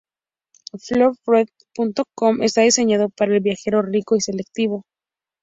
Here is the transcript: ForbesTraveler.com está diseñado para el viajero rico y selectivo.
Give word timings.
ForbesTraveler.com 0.71 2.41
está 2.41 2.61
diseñado 2.61 3.09
para 3.09 3.35
el 3.35 3.39
viajero 3.39 3.83
rico 3.83 4.15
y 4.15 4.21
selectivo. 4.21 4.83